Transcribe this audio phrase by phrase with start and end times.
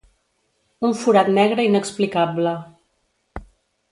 [0.87, 2.53] Un forat negre inexplicable.